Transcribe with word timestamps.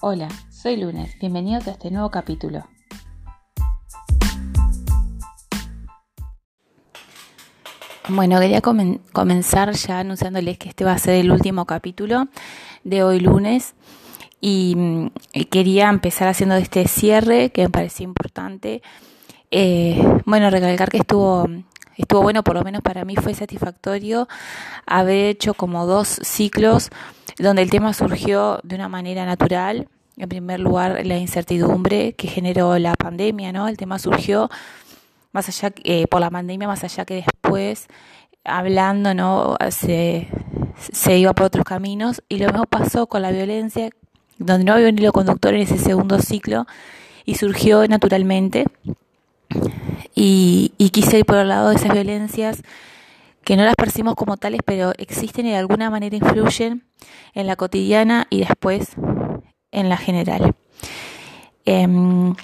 Hola, 0.00 0.28
soy 0.48 0.76
Lunes, 0.76 1.18
bienvenidos 1.18 1.66
a 1.66 1.72
este 1.72 1.90
nuevo 1.90 2.08
capítulo. 2.08 2.64
Bueno, 8.08 8.38
quería 8.38 8.60
comenzar 8.60 9.72
ya 9.72 9.98
anunciándoles 9.98 10.56
que 10.56 10.68
este 10.68 10.84
va 10.84 10.92
a 10.92 10.98
ser 10.98 11.16
el 11.16 11.32
último 11.32 11.64
capítulo 11.64 12.28
de 12.84 13.02
hoy 13.02 13.18
lunes 13.18 13.74
y, 14.40 14.76
mm, 14.76 15.08
quería 15.50 15.88
empezar 15.88 16.28
haciendo 16.28 16.54
este 16.54 16.86
cierre 16.86 17.50
que 17.50 17.62
me 17.62 17.70
parecía 17.70 18.04
importante. 18.04 18.82
Eh, 19.50 20.00
bueno, 20.26 20.48
recalcar 20.50 20.90
que 20.90 20.98
estuvo 20.98 21.44
estuvo 21.98 22.22
bueno, 22.22 22.42
por 22.42 22.54
lo 22.54 22.62
menos 22.62 22.82
para 22.82 23.04
mí 23.04 23.16
fue 23.16 23.34
satisfactorio 23.34 24.28
haber 24.86 25.26
hecho 25.26 25.54
como 25.54 25.86
dos 25.86 26.08
ciclos 26.22 26.90
donde 27.38 27.62
el 27.62 27.70
tema 27.70 27.92
surgió 27.92 28.60
de 28.62 28.76
una 28.76 28.88
manera 28.88 29.26
natural. 29.26 29.88
En 30.16 30.28
primer 30.28 30.58
lugar, 30.58 31.04
la 31.04 31.18
incertidumbre 31.18 32.14
que 32.14 32.26
generó 32.26 32.76
la 32.78 32.94
pandemia, 32.94 33.52
¿no? 33.52 33.68
El 33.68 33.76
tema 33.76 33.98
surgió 33.98 34.50
más 35.32 35.48
allá 35.48 35.72
eh, 35.84 36.06
por 36.08 36.20
la 36.20 36.30
pandemia, 36.30 36.66
más 36.66 36.82
allá 36.82 37.04
que 37.04 37.14
después 37.14 37.86
hablando, 38.44 39.14
¿no? 39.14 39.56
Se, 39.70 40.28
se 40.92 41.18
iba 41.18 41.32
por 41.34 41.46
otros 41.46 41.64
caminos 41.64 42.22
y 42.28 42.38
lo 42.38 42.46
mismo 42.46 42.64
pasó 42.66 43.06
con 43.06 43.22
la 43.22 43.30
violencia, 43.30 43.90
donde 44.38 44.64
no 44.64 44.72
había 44.72 44.88
un 44.88 44.98
hilo 44.98 45.12
conductor 45.12 45.54
en 45.54 45.62
ese 45.62 45.78
segundo 45.78 46.18
ciclo 46.20 46.66
y 47.24 47.34
surgió 47.34 47.86
naturalmente 47.86 48.64
y, 50.20 50.90
quise 50.90 51.18
ir 51.18 51.24
por 51.24 51.36
el 51.38 51.48
lado 51.48 51.70
de 51.70 51.76
esas 51.76 51.92
violencias 51.92 52.62
que 53.44 53.56
no 53.56 53.64
las 53.64 53.76
percibimos 53.76 54.16
como 54.16 54.36
tales, 54.36 54.60
pero 54.64 54.92
existen 54.98 55.46
y 55.46 55.50
de 55.50 55.56
alguna 55.56 55.90
manera 55.90 56.16
influyen 56.16 56.84
en 57.34 57.46
la 57.46 57.56
cotidiana 57.56 58.26
y 58.28 58.40
después 58.40 58.90
en 59.70 59.88
la 59.88 59.96
general. 59.96 60.54
Em, 61.64 62.34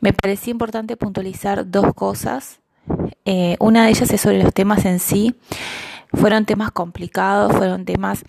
me 0.00 0.12
parecía 0.12 0.50
importante 0.50 0.96
puntualizar 0.96 1.70
dos 1.70 1.94
cosas. 1.94 2.60
Eh, 3.24 3.56
una 3.58 3.84
de 3.84 3.90
ellas 3.90 4.10
es 4.10 4.20
sobre 4.20 4.42
los 4.42 4.52
temas 4.52 4.84
en 4.84 4.98
sí. 4.98 5.34
Fueron 6.12 6.44
temas 6.44 6.72
complicados, 6.72 7.52
fueron 7.56 7.84
temas 7.84 8.22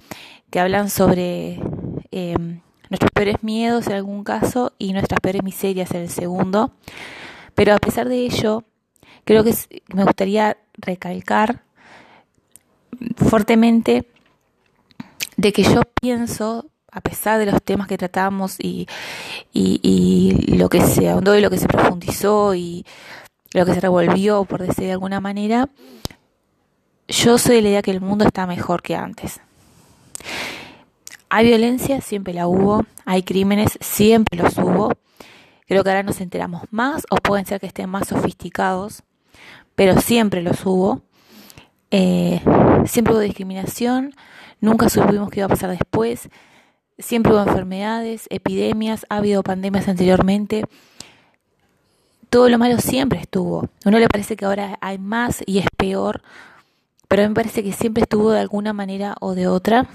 que 0.49 0.59
hablan 0.59 0.89
sobre 0.89 1.59
em, 2.11 2.61
nuestros 2.89 3.11
peores 3.11 3.43
miedos 3.43 3.87
en 3.87 3.93
algún 3.93 4.23
caso 4.23 4.71
y 4.77 4.93
nuestras 4.93 5.19
peores 5.19 5.43
miserias 5.43 5.91
en 5.91 6.01
el 6.01 6.09
segundo. 6.09 6.71
Pero 7.55 7.73
a 7.73 7.77
pesar 7.77 8.09
de 8.09 8.17
ello, 8.17 8.63
creo 9.25 9.43
que 9.43 9.53
me 9.93 10.03
gustaría 10.03 10.57
recalcar 10.77 11.63
fuertemente 13.15 14.07
de 15.37 15.51
que 15.53 15.63
yo 15.63 15.81
pienso, 16.01 16.65
a 16.91 17.01
pesar 17.01 17.39
de 17.39 17.47
los 17.47 17.61
temas 17.61 17.87
que 17.87 17.97
tratamos 17.97 18.59
y, 18.59 18.87
y, 19.51 20.55
lo 20.55 20.69
que 20.69 20.81
se 20.81 21.09
ahondó 21.09 21.35
y 21.35 21.41
lo 21.41 21.49
que 21.49 21.57
se 21.57 21.67
profundizó 21.67 22.53
y 22.53 22.85
lo 23.51 23.65
que 23.65 23.73
se 23.73 23.79
revolvió, 23.79 24.45
por 24.45 24.61
decir 24.61 24.85
de 24.85 24.91
alguna 24.91 25.19
manera, 25.19 25.69
yo 27.07 27.37
soy 27.37 27.57
de 27.57 27.61
la 27.61 27.69
idea 27.69 27.81
que 27.81 27.91
el 27.91 28.01
mundo 28.01 28.25
está 28.25 28.47
mejor 28.47 28.81
que 28.81 28.95
antes. 28.95 29.41
Hay 31.29 31.47
violencia, 31.47 31.99
siempre 32.01 32.33
la 32.33 32.47
hubo, 32.47 32.85
hay 33.05 33.23
crímenes, 33.23 33.77
siempre 33.81 34.37
los 34.39 34.57
hubo, 34.57 34.93
Creo 35.67 35.83
que 35.83 35.89
ahora 35.89 36.03
nos 36.03 36.21
enteramos 36.21 36.63
más 36.71 37.05
o 37.09 37.15
pueden 37.17 37.45
ser 37.45 37.59
que 37.59 37.67
estén 37.67 37.89
más 37.89 38.07
sofisticados, 38.07 39.03
pero 39.75 39.99
siempre 40.01 40.41
los 40.41 40.65
hubo. 40.65 41.01
Eh, 41.91 42.41
siempre 42.85 43.13
hubo 43.13 43.21
discriminación, 43.21 44.15
nunca 44.59 44.89
supimos 44.89 45.29
qué 45.29 45.41
iba 45.41 45.45
a 45.45 45.49
pasar 45.49 45.69
después, 45.69 46.29
siempre 46.97 47.31
hubo 47.33 47.41
enfermedades, 47.41 48.25
epidemias, 48.31 49.05
ha 49.09 49.17
habido 49.17 49.43
pandemias 49.43 49.87
anteriormente. 49.87 50.65
Todo 52.29 52.49
lo 52.49 52.57
malo 52.57 52.79
siempre 52.79 53.19
estuvo. 53.19 53.65
A 53.85 53.89
uno 53.89 53.99
le 53.99 54.07
parece 54.07 54.35
que 54.35 54.45
ahora 54.45 54.79
hay 54.81 54.97
más 54.97 55.43
y 55.45 55.59
es 55.59 55.67
peor, 55.77 56.23
pero 57.07 57.21
a 57.21 57.25
mí 57.25 57.29
me 57.29 57.35
parece 57.35 57.63
que 57.63 57.73
siempre 57.73 58.03
estuvo 58.03 58.31
de 58.31 58.39
alguna 58.39 58.73
manera 58.73 59.15
o 59.21 59.35
de 59.35 59.47
otra. 59.47 59.87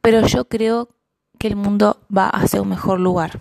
Pero 0.00 0.26
yo 0.26 0.46
creo 0.46 0.88
que 1.40 1.48
el 1.48 1.56
mundo 1.56 1.96
va 2.14 2.28
hacia 2.28 2.60
un 2.60 2.68
mejor 2.68 3.00
lugar. 3.00 3.40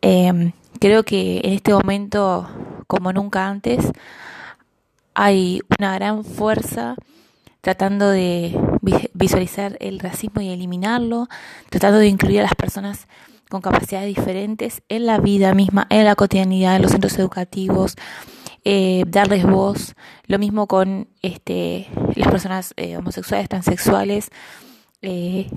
Em, 0.00 0.50
creo 0.80 1.04
que 1.04 1.40
en 1.44 1.52
este 1.52 1.72
momento, 1.72 2.48
como 2.88 3.12
nunca 3.12 3.46
antes, 3.46 3.92
hay 5.14 5.62
una 5.78 5.94
gran 5.94 6.24
fuerza 6.24 6.96
tratando 7.60 8.10
de 8.10 8.58
visualizar 9.14 9.76
el 9.78 10.00
racismo 10.00 10.40
y 10.40 10.48
eliminarlo, 10.48 11.28
tratando 11.70 12.00
de 12.00 12.08
incluir 12.08 12.40
a 12.40 12.42
las 12.42 12.56
personas 12.56 13.06
con 13.48 13.60
capacidades 13.60 14.08
diferentes 14.08 14.82
en 14.88 15.06
la 15.06 15.18
vida 15.18 15.54
misma, 15.54 15.86
en 15.88 16.04
la 16.04 16.16
cotidianidad, 16.16 16.74
en 16.74 16.82
los 16.82 16.90
centros 16.90 17.16
educativos, 17.16 17.94
eh, 18.64 19.04
darles 19.06 19.44
voz, 19.44 19.94
lo 20.26 20.40
mismo 20.40 20.66
con 20.66 21.06
este, 21.22 21.86
las 22.16 22.28
personas 22.28 22.74
eh, 22.76 22.96
homosexuales, 22.96 23.48
transexuales, 23.48 24.30
eh, 25.00 25.48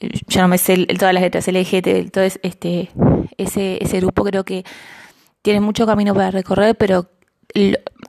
yo 0.00 0.42
no 0.42 0.48
me 0.48 0.58
sé 0.58 0.86
todas 0.98 1.14
las 1.14 1.22
letras 1.22 1.48
LGT, 1.48 2.10
todo 2.12 2.24
este, 2.24 2.90
ese, 3.38 3.78
ese 3.82 4.00
grupo 4.00 4.24
creo 4.24 4.44
que 4.44 4.64
tiene 5.42 5.60
mucho 5.60 5.86
camino 5.86 6.14
para 6.14 6.30
recorrer, 6.30 6.76
pero 6.76 7.08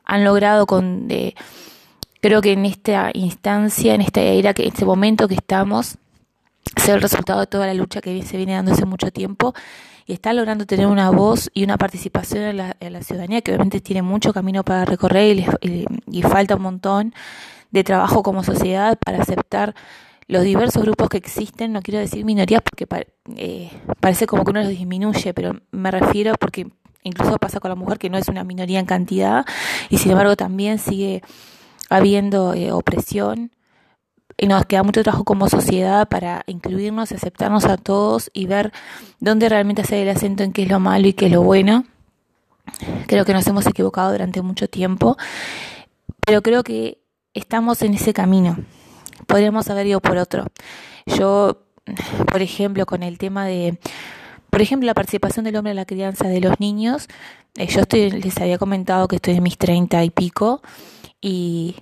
han 0.04 0.24
logrado 0.24 0.66
con, 0.66 1.08
de, 1.08 1.34
creo 2.20 2.40
que 2.42 2.52
en 2.52 2.66
esta 2.66 3.10
instancia, 3.14 3.94
en 3.94 4.00
esta 4.00 4.20
era, 4.20 4.54
que 4.54 4.62
en 4.62 4.68
este 4.68 4.84
momento 4.84 5.28
que 5.28 5.34
estamos, 5.34 5.96
ser 6.76 6.96
el 6.96 7.02
resultado 7.02 7.40
de 7.40 7.46
toda 7.46 7.66
la 7.66 7.74
lucha 7.74 8.00
que 8.00 8.22
se 8.22 8.36
viene 8.36 8.54
dando 8.54 8.72
hace 8.72 8.84
mucho 8.84 9.10
tiempo 9.10 9.54
y 10.04 10.12
está 10.12 10.32
logrando 10.32 10.66
tener 10.66 10.86
una 10.86 11.10
voz 11.10 11.50
y 11.54 11.64
una 11.64 11.78
participación 11.78 12.44
en 12.44 12.56
la, 12.92 13.02
ciudadanía 13.02 13.40
que 13.40 13.52
obviamente 13.52 13.80
tiene 13.80 14.02
mucho 14.02 14.32
camino 14.32 14.64
para 14.64 14.84
recorrer 14.84 15.46
y, 15.62 15.86
y 16.10 16.22
falta 16.22 16.56
un 16.56 16.62
montón 16.62 17.14
de 17.70 17.84
trabajo 17.84 18.22
como 18.22 18.42
sociedad 18.42 18.98
para 18.98 19.22
aceptar 19.22 19.74
los 20.28 20.44
diversos 20.44 20.82
grupos 20.82 21.08
que 21.08 21.16
existen, 21.16 21.72
no 21.72 21.80
quiero 21.80 21.98
decir 22.00 22.24
minorías 22.24 22.60
porque 22.62 22.86
eh, 23.36 23.70
parece 23.98 24.26
como 24.26 24.44
que 24.44 24.50
uno 24.50 24.60
los 24.60 24.68
disminuye, 24.68 25.32
pero 25.32 25.58
me 25.70 25.90
refiero 25.90 26.34
porque 26.38 26.70
incluso 27.02 27.38
pasa 27.38 27.60
con 27.60 27.70
la 27.70 27.74
mujer 27.74 27.98
que 27.98 28.10
no 28.10 28.18
es 28.18 28.28
una 28.28 28.44
minoría 28.44 28.78
en 28.78 28.84
cantidad 28.86 29.46
y 29.88 29.96
sin 29.96 30.12
embargo 30.12 30.36
también 30.36 30.78
sigue 30.78 31.22
habiendo 31.88 32.52
eh, 32.52 32.72
opresión 32.72 33.52
y 34.36 34.46
nos 34.46 34.66
queda 34.66 34.82
mucho 34.82 35.02
trabajo 35.02 35.24
como 35.24 35.48
sociedad 35.48 36.06
para 36.08 36.44
incluirnos, 36.46 37.10
aceptarnos 37.10 37.64
a 37.64 37.78
todos 37.78 38.30
y 38.34 38.46
ver 38.46 38.72
dónde 39.20 39.48
realmente 39.48 39.80
hacer 39.80 40.06
el 40.06 40.14
acento 40.14 40.42
en 40.42 40.52
qué 40.52 40.64
es 40.64 40.68
lo 40.68 40.78
malo 40.78 41.08
y 41.08 41.14
qué 41.14 41.26
es 41.26 41.32
lo 41.32 41.42
bueno. 41.42 41.84
Creo 43.06 43.24
que 43.24 43.32
nos 43.32 43.46
hemos 43.46 43.66
equivocado 43.66 44.12
durante 44.12 44.42
mucho 44.42 44.68
tiempo, 44.68 45.16
pero 46.26 46.42
creo 46.42 46.62
que 46.62 47.00
estamos 47.32 47.80
en 47.80 47.94
ese 47.94 48.12
camino 48.12 48.58
podríamos 49.28 49.68
haber 49.68 49.86
ido 49.86 50.00
por 50.00 50.16
otro. 50.16 50.46
Yo, 51.06 51.58
por 52.26 52.42
ejemplo, 52.42 52.86
con 52.86 53.04
el 53.04 53.18
tema 53.18 53.46
de, 53.46 53.78
por 54.50 54.60
ejemplo, 54.60 54.86
la 54.86 54.94
participación 54.94 55.44
del 55.44 55.54
hombre 55.56 55.70
en 55.70 55.76
la 55.76 55.84
crianza 55.84 56.26
de 56.26 56.40
los 56.40 56.58
niños, 56.58 57.06
eh, 57.56 57.66
yo 57.66 57.82
estoy, 57.82 58.10
les 58.10 58.36
había 58.38 58.58
comentado 58.58 59.06
que 59.06 59.16
estoy 59.16 59.36
en 59.36 59.42
mis 59.42 59.58
treinta 59.58 60.02
y 60.02 60.10
pico 60.10 60.62
y 61.20 61.76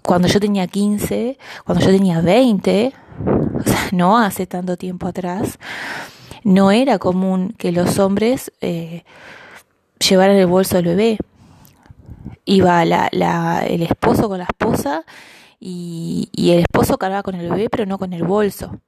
cuando 0.00 0.28
yo 0.28 0.40
tenía 0.40 0.66
15, 0.66 1.38
cuando 1.64 1.84
yo 1.84 1.90
tenía 1.90 2.20
20, 2.20 2.92
o 3.58 3.62
sea, 3.64 3.88
no 3.92 4.18
hace 4.18 4.46
tanto 4.46 4.76
tiempo 4.76 5.08
atrás, 5.08 5.58
no 6.44 6.70
era 6.70 6.98
común 6.98 7.54
que 7.58 7.72
los 7.72 7.98
hombres 7.98 8.52
eh, 8.60 9.04
llevaran 9.98 10.36
el 10.36 10.46
bolso 10.46 10.76
del 10.76 10.86
bebé. 10.86 11.18
Iba 12.44 12.84
la, 12.84 13.08
la, 13.12 13.64
el 13.66 13.82
esposo 13.82 14.28
con 14.28 14.38
la 14.38 14.44
esposa 14.44 15.04
y, 15.64 16.50
el 16.50 16.58
esposo 16.60 16.98
cargaba 16.98 17.22
con 17.22 17.36
el 17.36 17.48
bebé, 17.48 17.70
pero 17.70 17.86
no 17.86 17.96
con 17.98 18.12
el 18.12 18.24
bolso. 18.24 18.80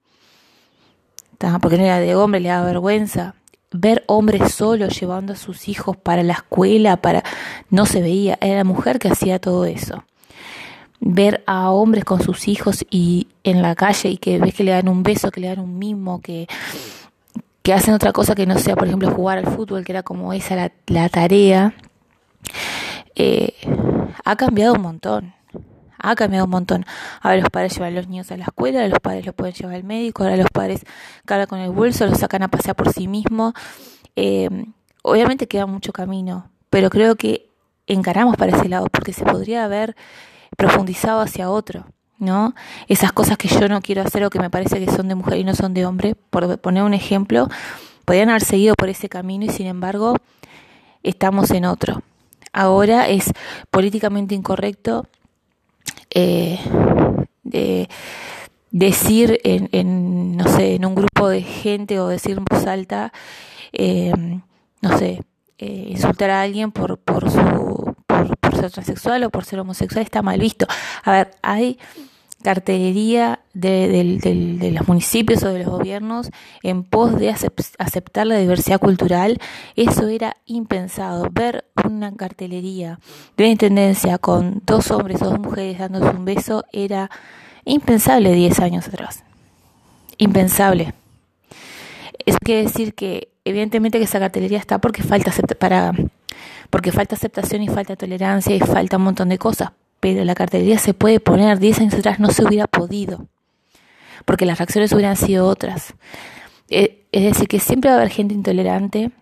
Porque 1.60 1.76
no 1.76 1.84
era 1.84 2.00
de 2.00 2.16
hombre, 2.16 2.40
le 2.40 2.48
daba 2.48 2.66
vergüenza. 2.66 3.34
Ver 3.70 4.02
hombres 4.06 4.54
solos 4.54 4.98
llevando 4.98 5.34
a 5.34 5.36
sus 5.36 5.68
hijos 5.68 5.96
para 5.96 6.22
la 6.22 6.32
escuela, 6.32 6.96
para 6.96 7.22
no 7.70 7.86
se 7.86 8.00
veía, 8.00 8.38
era 8.40 8.56
la 8.56 8.64
mujer 8.64 8.98
que 8.98 9.08
hacía 9.08 9.38
todo 9.38 9.64
eso. 9.66 10.04
Ver 11.00 11.44
a 11.46 11.70
hombres 11.70 12.04
con 12.04 12.22
sus 12.22 12.48
hijos 12.48 12.84
y 12.90 13.28
en 13.44 13.62
la 13.62 13.74
calle 13.74 14.10
y 14.10 14.16
que 14.16 14.38
ves 14.38 14.54
que 14.54 14.64
le 14.64 14.70
dan 14.70 14.88
un 14.88 15.02
beso, 15.02 15.30
que 15.30 15.40
le 15.40 15.48
dan 15.48 15.60
un 15.60 15.78
mimo, 15.78 16.20
que, 16.20 16.48
que 17.62 17.72
hacen 17.72 17.94
otra 17.94 18.12
cosa 18.12 18.34
que 18.34 18.46
no 18.46 18.58
sea, 18.58 18.74
por 18.74 18.86
ejemplo, 18.86 19.10
jugar 19.10 19.38
al 19.38 19.46
fútbol, 19.46 19.84
que 19.84 19.92
era 19.92 20.02
como 20.02 20.32
esa 20.32 20.56
la, 20.56 20.72
la 20.86 21.08
tarea, 21.08 21.74
eh, 23.16 23.54
ha 24.24 24.36
cambiado 24.36 24.74
un 24.74 24.82
montón 24.82 25.34
ha 26.04 26.14
cambiado 26.14 26.44
un 26.44 26.50
montón. 26.50 26.84
Ahora 27.20 27.38
los 27.38 27.50
padres 27.50 27.74
llevan 27.74 27.92
a 27.92 27.96
los 27.96 28.08
niños 28.08 28.30
a 28.30 28.36
la 28.36 28.44
escuela, 28.44 28.86
los 28.88 29.00
padres 29.00 29.24
los 29.24 29.34
pueden 29.34 29.54
llevar 29.54 29.74
al 29.74 29.84
médico, 29.84 30.22
ahora 30.22 30.36
los 30.36 30.50
padres 30.50 30.84
cargan 31.24 31.46
con 31.46 31.58
el 31.60 31.70
bolso, 31.70 32.06
los 32.06 32.18
sacan 32.18 32.42
a 32.42 32.48
pasear 32.48 32.76
por 32.76 32.92
sí 32.92 33.08
mismos. 33.08 33.54
Eh, 34.16 34.48
obviamente 35.02 35.48
queda 35.48 35.66
mucho 35.66 35.92
camino, 35.92 36.50
pero 36.70 36.90
creo 36.90 37.16
que 37.16 37.48
encaramos 37.86 38.36
para 38.36 38.56
ese 38.56 38.68
lado 38.68 38.86
porque 38.92 39.12
se 39.12 39.24
podría 39.24 39.64
haber 39.64 39.96
profundizado 40.56 41.20
hacia 41.20 41.50
otro. 41.50 41.86
¿no? 42.18 42.54
Esas 42.88 43.12
cosas 43.12 43.36
que 43.36 43.48
yo 43.48 43.68
no 43.68 43.80
quiero 43.80 44.02
hacer 44.02 44.24
o 44.24 44.30
que 44.30 44.38
me 44.38 44.50
parece 44.50 44.78
que 44.84 44.90
son 44.90 45.08
de 45.08 45.14
mujer 45.14 45.38
y 45.38 45.44
no 45.44 45.54
son 45.54 45.74
de 45.74 45.84
hombre, 45.84 46.14
por 46.14 46.58
poner 46.58 46.82
un 46.82 46.94
ejemplo, 46.94 47.48
podrían 48.04 48.30
haber 48.30 48.42
seguido 48.42 48.74
por 48.74 48.88
ese 48.88 49.08
camino 49.08 49.44
y 49.44 49.48
sin 49.48 49.66
embargo 49.66 50.16
estamos 51.02 51.50
en 51.50 51.64
otro. 51.64 52.02
Ahora 52.52 53.08
es 53.08 53.32
políticamente 53.70 54.34
incorrecto 54.34 55.08
eh, 56.14 56.58
de 57.42 57.88
decir 58.70 59.40
en, 59.44 60.36
no 60.36 60.48
sé, 60.48 60.74
en 60.74 60.84
un 60.84 60.94
grupo 60.94 61.28
de 61.28 61.42
gente 61.42 62.00
o 62.00 62.08
decir 62.08 62.38
en 62.38 62.44
voz 62.44 62.66
alta, 62.66 63.12
eh, 63.72 64.12
no 64.80 64.98
sé, 64.98 65.20
eh, 65.58 65.86
insultar 65.90 66.30
a 66.30 66.42
alguien 66.42 66.72
por, 66.72 66.98
por, 66.98 67.30
su, 67.30 67.94
por, 68.06 68.56
ser 68.56 68.70
transexual 68.70 69.22
o 69.24 69.30
por 69.30 69.44
ser 69.44 69.60
homosexual 69.60 70.04
está 70.04 70.22
mal 70.22 70.40
visto. 70.40 70.66
A 71.04 71.12
ver, 71.12 71.30
hay 71.42 71.78
cartelería 72.44 73.40
de, 73.54 74.18
de, 74.20 74.70
los 74.70 74.86
municipios 74.86 75.42
o 75.42 75.48
de 75.48 75.60
los 75.60 75.68
gobiernos 75.68 76.30
en 76.62 76.84
pos 76.84 77.18
de 77.18 77.30
aceptar 77.30 78.26
la 78.26 78.36
diversidad 78.36 78.78
cultural, 78.78 79.40
eso 79.76 80.08
era 80.08 80.36
impensado. 80.44 81.28
Ver 81.32 81.64
una 81.82 82.14
cartelería 82.14 83.00
de 83.38 83.44
una 83.44 83.52
intendencia 83.52 84.18
con 84.18 84.60
dos 84.66 84.90
hombres 84.90 85.22
o 85.22 85.30
dos 85.30 85.40
mujeres 85.40 85.78
dándose 85.78 86.10
un 86.10 86.26
beso 86.26 86.64
era 86.70 87.10
impensable 87.64 88.30
10 88.32 88.60
años 88.60 88.88
atrás. 88.88 89.24
Impensable. 90.18 90.92
Eso 92.26 92.38
quiere 92.44 92.64
decir 92.64 92.94
que 92.94 93.28
evidentemente 93.46 93.98
que 93.98 94.04
esa 94.04 94.18
cartelería 94.20 94.58
está 94.58 94.78
porque 94.78 95.02
falta 95.02 95.32
para 95.58 95.92
porque 96.68 96.92
falta 96.92 97.14
aceptación 97.14 97.62
y 97.62 97.68
falta 97.68 97.96
tolerancia 97.96 98.54
y 98.54 98.60
falta 98.60 98.98
un 98.98 99.04
montón 99.04 99.30
de 99.30 99.38
cosas, 99.38 99.70
pero 100.04 100.22
la 100.22 100.34
cartelería 100.34 100.78
se 100.78 100.92
puede 100.92 101.18
poner 101.18 101.58
10 101.58 101.80
años 101.80 101.94
atrás 101.94 102.20
no 102.20 102.30
se 102.30 102.44
hubiera 102.44 102.66
podido. 102.66 103.26
Porque 104.26 104.44
las 104.44 104.58
reacciones 104.58 104.92
hubieran 104.92 105.16
sido 105.16 105.48
otras. 105.48 105.94
Eh, 106.68 107.06
es 107.10 107.24
decir, 107.24 107.48
que 107.48 107.58
siempre 107.58 107.88
va 107.88 107.96
a 107.96 108.00
haber 108.00 108.10
gente 108.10 108.34
intolerante, 108.34 109.12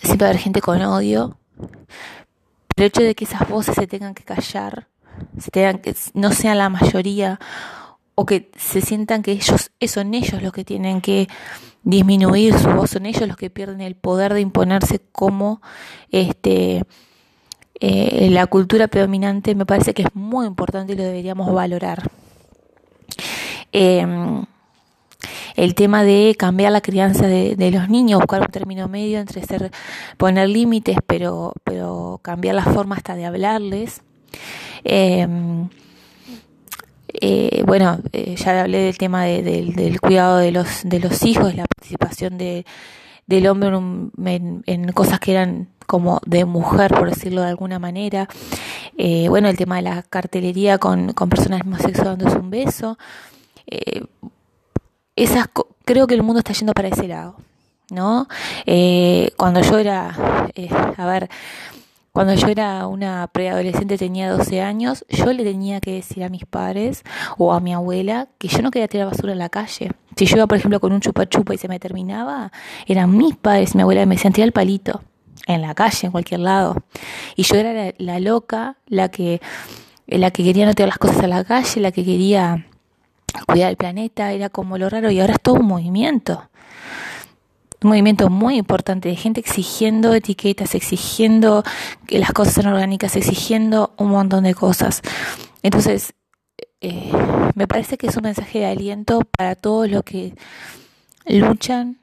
siempre 0.00 0.24
va 0.24 0.28
a 0.28 0.30
haber 0.30 0.40
gente 0.40 0.62
con 0.62 0.80
odio, 0.80 1.36
pero 2.74 2.78
el 2.78 2.84
hecho 2.84 3.02
de 3.02 3.14
que 3.14 3.26
esas 3.26 3.46
voces 3.50 3.74
se 3.74 3.86
tengan 3.86 4.14
que 4.14 4.24
callar 4.24 4.88
se 5.38 5.50
tengan 5.50 5.78
que 5.78 5.94
no 6.14 6.32
sean 6.32 6.56
la 6.56 6.70
mayoría 6.70 7.38
o 8.14 8.24
que 8.24 8.50
se 8.56 8.80
sientan 8.80 9.22
que 9.22 9.32
ellos 9.32 9.70
son 9.88 10.14
ellos 10.14 10.42
los 10.42 10.52
que 10.54 10.64
tienen 10.64 11.02
que 11.02 11.28
disminuir 11.82 12.58
su 12.58 12.70
voz, 12.70 12.92
son 12.92 13.04
ellos 13.04 13.28
los 13.28 13.36
que 13.36 13.50
pierden 13.50 13.82
el 13.82 13.94
poder 13.94 14.32
de 14.32 14.40
imponerse 14.40 15.00
como 15.12 15.60
este 16.10 16.82
eh, 17.80 18.28
la 18.30 18.46
cultura 18.46 18.88
predominante, 18.88 19.54
me 19.54 19.66
parece 19.66 19.94
que 19.94 20.02
es 20.02 20.14
muy 20.14 20.46
importante 20.46 20.92
y 20.94 20.96
lo 20.96 21.02
deberíamos 21.02 21.52
valorar. 21.52 22.10
Em, 23.72 24.44
el 25.56 25.74
tema 25.74 26.04
de 26.04 26.34
cambiar 26.38 26.72
la 26.72 26.80
crianza 26.80 27.26
de, 27.26 27.56
de, 27.56 27.70
los 27.70 27.88
niños, 27.88 28.20
buscar 28.20 28.42
un 28.42 28.48
término 28.48 28.88
medio 28.88 29.18
entre 29.18 29.42
ser, 29.42 29.70
poner 30.16 30.48
límites, 30.48 30.98
pero, 31.06 31.52
pero 31.64 32.20
cambiar 32.22 32.54
la 32.54 32.64
forma 32.64 32.96
hasta 32.96 33.14
de 33.16 33.26
hablarles. 33.26 34.02
Em, 34.84 35.68
eh, 37.08 37.62
bueno, 37.66 37.98
eh, 38.12 38.36
ya 38.36 38.62
hablé 38.62 38.78
del 38.78 38.98
tema 38.98 39.24
del 39.24 40.00
cuidado 40.00 40.38
de 40.38 40.52
los, 40.52 40.82
de 40.84 41.00
los 41.00 41.24
hijos, 41.24 41.54
la 41.54 41.64
participación 41.64 42.36
de, 42.38 42.64
del 43.26 43.46
hombre 43.46 43.68
en, 43.68 44.92
cosas 44.92 45.20
que 45.20 45.32
eran 45.32 45.68
como 45.86 46.20
de 46.26 46.44
mujer, 46.44 46.92
por 46.94 47.08
decirlo 47.08 47.42
de 47.42 47.48
alguna 47.48 47.78
manera. 47.78 48.28
Eh, 48.96 49.28
bueno, 49.28 49.48
el 49.48 49.56
tema 49.56 49.76
de 49.76 49.82
la 49.82 50.02
cartelería 50.02 50.78
con, 50.78 51.12
con 51.12 51.28
personas 51.28 51.62
homosexuales 51.62 52.18
dándose 52.18 52.38
un 52.38 52.50
beso. 52.50 52.98
esas 55.16 55.48
creo 55.84 56.06
que 56.06 56.14
el 56.14 56.22
mundo 56.22 56.40
está 56.40 56.52
yendo 56.52 56.72
para 56.72 56.88
ese 56.88 57.08
lado, 57.08 57.36
¿no? 57.90 58.28
cuando 59.36 59.60
yo 59.62 59.78
era, 59.78 60.14
a 60.96 61.06
ver, 61.06 61.28
cuando 62.16 62.32
yo 62.32 62.48
era 62.48 62.86
una 62.86 63.26
preadolescente, 63.26 63.98
tenía 63.98 64.30
12 64.30 64.62
años, 64.62 65.04
yo 65.10 65.34
le 65.34 65.44
tenía 65.44 65.82
que 65.82 65.92
decir 65.92 66.24
a 66.24 66.30
mis 66.30 66.46
padres 66.46 67.02
o 67.36 67.52
a 67.52 67.60
mi 67.60 67.74
abuela 67.74 68.28
que 68.38 68.48
yo 68.48 68.62
no 68.62 68.70
quería 68.70 68.88
tirar 68.88 69.08
basura 69.08 69.32
en 69.34 69.38
la 69.38 69.50
calle. 69.50 69.92
Si 70.16 70.24
yo 70.24 70.38
iba, 70.38 70.46
por 70.46 70.56
ejemplo, 70.56 70.80
con 70.80 70.94
un 70.94 71.02
chupa 71.02 71.28
chupa 71.28 71.52
y 71.52 71.58
se 71.58 71.68
me 71.68 71.78
terminaba, 71.78 72.52
eran 72.86 73.14
mis 73.14 73.36
padres 73.36 73.74
y 73.74 73.76
mi 73.76 73.82
abuela 73.82 74.06
me 74.06 74.14
decían, 74.14 74.32
tira 74.32 74.46
el 74.46 74.52
palito 74.52 75.02
en 75.46 75.60
la 75.60 75.74
calle, 75.74 76.06
en 76.06 76.10
cualquier 76.10 76.40
lado. 76.40 76.84
Y 77.36 77.42
yo 77.42 77.56
era 77.56 77.92
la, 77.98 78.18
loca, 78.18 78.78
la 78.86 79.10
que, 79.10 79.42
la 80.06 80.30
que 80.30 80.42
quería 80.42 80.64
no 80.64 80.72
tirar 80.72 80.88
las 80.88 80.98
cosas 80.98 81.20
a 81.22 81.26
la 81.26 81.44
calle, 81.44 81.82
la 81.82 81.92
que 81.92 82.02
quería 82.02 82.66
cuidar 83.46 83.68
el 83.68 83.76
planeta, 83.76 84.32
era 84.32 84.48
como 84.48 84.78
lo 84.78 84.88
raro 84.88 85.10
y 85.10 85.20
ahora 85.20 85.34
es 85.34 85.42
todo 85.42 85.56
un 85.56 85.66
movimiento 85.66 86.48
un 87.82 87.90
movimiento 87.90 88.30
muy 88.30 88.56
importante 88.56 89.08
de 89.08 89.16
gente 89.16 89.40
exigiendo 89.40 90.14
etiquetas, 90.14 90.74
exigiendo 90.74 91.62
que 92.06 92.18
las 92.18 92.32
cosas 92.32 92.54
sean 92.54 92.66
orgánicas, 92.68 93.16
exigiendo 93.16 93.92
un 93.98 94.10
montón 94.10 94.44
de 94.44 94.54
cosas. 94.54 95.02
Entonces, 95.62 96.14
eh, 96.80 97.12
me 97.54 97.66
parece 97.66 97.98
que 97.98 98.06
es 98.06 98.16
un 98.16 98.22
mensaje 98.24 98.60
de 98.60 98.66
aliento 98.66 99.20
para 99.36 99.54
todos 99.54 99.88
los 99.90 100.02
que 100.02 100.34
luchan 101.26 101.98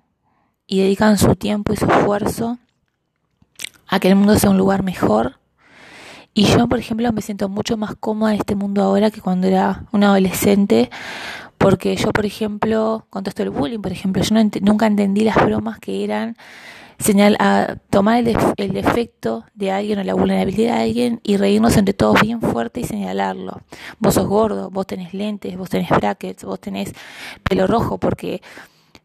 y 0.67 0.81
dedican 0.81 1.17
su 1.17 1.35
tiempo 1.35 1.73
y 1.73 1.77
su 1.77 1.85
esfuerzo 1.85 2.57
a 3.87 3.99
que 3.99 4.09
el 4.09 4.15
mundo 4.15 4.37
sea 4.37 4.49
un 4.49 4.57
lugar 4.57 4.83
mejor. 4.83 5.39
Y 6.33 6.45
yo, 6.45 6.67
por 6.67 6.79
ejemplo, 6.79 7.11
me 7.11 7.21
siento 7.21 7.47
mucho 7.47 7.77
más 7.77 7.95
cómoda 7.95 8.33
en 8.33 8.39
este 8.39 8.55
mundo 8.55 8.81
ahora 8.81 9.11
que 9.11 9.21
cuando 9.21 9.47
era 9.47 9.85
una 9.91 10.07
adolescente, 10.07 10.89
porque 11.63 11.95
yo, 11.95 12.11
por 12.11 12.25
ejemplo, 12.25 13.05
con 13.09 13.23
todo 13.23 13.29
esto 13.29 13.41
del 13.41 13.51
bullying, 13.51 13.79
por 13.79 13.93
ejemplo, 13.93 14.21
yo 14.21 14.35
nunca 14.61 14.85
entendí 14.85 15.23
las 15.23 15.37
bromas 15.45 15.79
que 15.79 16.03
eran 16.03 16.35
señal 16.99 17.37
tomar 17.89 18.27
el, 18.27 18.37
el, 18.57 18.73
defecto 18.73 19.45
de 19.53 19.71
alguien 19.71 19.99
o 19.99 20.03
la 20.03 20.13
vulnerabilidad 20.13 20.75
de 20.75 20.83
alguien 20.83 21.21
y 21.23 21.37
reírnos 21.37 21.77
entre 21.77 21.93
todos 21.93 22.19
bien 22.19 22.41
fuerte 22.41 22.81
y 22.81 22.83
señalarlo. 22.83 23.61
Vos 23.99 24.15
sos 24.15 24.27
gordo, 24.27 24.71
vos 24.71 24.85
tenés 24.85 25.13
lentes, 25.13 25.57
vos 25.57 25.69
tenés 25.69 25.89
brackets, 25.89 26.43
vos 26.43 26.59
tenés 26.59 26.91
pelo 27.43 27.65
rojo, 27.65 27.97
porque 27.97 28.41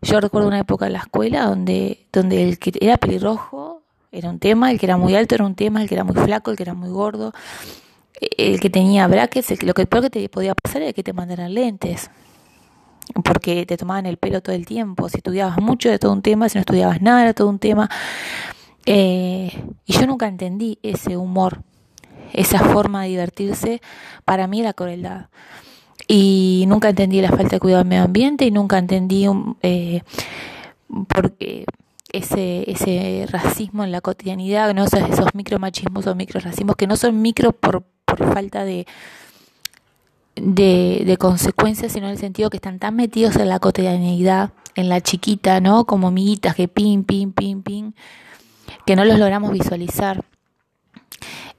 yo 0.02 0.20
recuerdo 0.20 0.49
una 0.49 0.58
época 0.58 0.88
en 0.88 0.94
la 0.94 0.99
escuela 0.99 1.46
donde, 1.46 2.06
donde 2.12 2.43
el 2.43 2.58
que 2.58 2.72
era 2.81 2.96
pelirrojo 2.96 3.82
era 4.11 4.31
un 4.31 4.40
tema, 4.40 4.72
el 4.72 4.81
que 4.81 4.87
era 4.87 4.96
muy 4.96 5.14
alto 5.14 5.37
era 5.37 5.46
un 5.46 5.54
tema, 5.54 5.81
el 5.81 5.88
que 5.88 5.94
era 5.94 6.02
muy 6.02 6.16
flaco, 6.16 6.50
el 6.50 6.56
que 6.56 6.64
era 6.64 6.75
muy 6.75 6.90
gordo, 6.90 7.32
el 8.20 8.58
que 8.58 8.69
tenía 8.69 9.06
brackets, 9.06 9.52
el, 9.52 9.59
lo 9.62 9.75
que 9.75 9.87
peor 9.87 10.02
que 10.02 10.11
te 10.11 10.28
podía 10.28 10.56
pasar 10.56 10.82
era 10.82 10.92
que 10.92 11.04
te 11.04 11.12
mandaran 11.12 11.54
lentes 11.54 12.11
porque 13.24 13.66
te 13.66 13.76
tomaban 13.76 14.06
el 14.06 14.16
pelo 14.16 14.40
todo 14.40 14.54
el 14.54 14.66
tiempo, 14.66 15.08
si 15.08 15.18
estudiabas 15.18 15.58
mucho 15.60 15.88
de 15.88 15.98
todo 15.98 16.12
un 16.12 16.22
tema, 16.22 16.48
si 16.48 16.58
no 16.58 16.60
estudiabas 16.60 17.00
nada 17.02 17.24
de 17.24 17.34
todo 17.34 17.48
un 17.48 17.58
tema. 17.58 17.88
Eh, 18.86 19.52
y 19.84 19.92
yo 19.92 20.06
nunca 20.06 20.28
entendí 20.28 20.78
ese 20.82 21.16
humor, 21.16 21.62
esa 22.32 22.58
forma 22.60 23.02
de 23.02 23.10
divertirse, 23.10 23.82
para 24.24 24.46
mí 24.46 24.60
era 24.60 24.72
crueldad. 24.72 25.26
Y 26.06 26.64
nunca 26.68 26.88
entendí 26.90 27.20
la 27.20 27.28
falta 27.28 27.56
de 27.56 27.60
cuidado 27.60 27.82
del 27.82 27.88
medio 27.88 28.04
ambiente 28.04 28.46
y 28.46 28.50
nunca 28.50 28.78
entendí 28.78 29.26
eh, 29.62 30.02
porque 31.08 31.66
ese, 32.12 32.70
ese 32.70 33.26
racismo 33.28 33.84
en 33.84 33.92
la 33.92 34.00
cotidianidad, 34.00 34.72
¿no? 34.74 34.84
esos, 34.84 35.00
esos 35.00 35.34
micromachismos 35.34 36.06
o 36.06 36.14
microracismos 36.14 36.76
que 36.76 36.86
no 36.86 36.96
son 36.96 37.20
micro 37.20 37.52
por, 37.52 37.84
por 38.06 38.32
falta 38.32 38.64
de, 38.64 38.86
de, 40.42 41.02
de 41.04 41.16
consecuencias, 41.16 41.92
sino 41.92 42.07
en 42.07 42.12
el 42.12 42.18
sentido 42.18 42.50
que 42.50 42.57
están 42.57 42.78
tan 42.78 42.97
metidos 42.97 43.37
en 43.37 43.49
la 43.49 43.59
cotidianidad, 43.59 44.50
en 44.75 44.88
la 44.88 45.00
chiquita, 45.00 45.61
¿no? 45.61 45.85
Como 45.85 46.09
amiguitas 46.09 46.54
que 46.54 46.68
pin, 46.68 47.04
pin, 47.04 47.33
pin, 47.33 47.62
pin, 47.62 47.95
que 48.87 48.97
no 48.97 49.04
los 49.04 49.18
logramos 49.18 49.50
visualizar. 49.52 50.25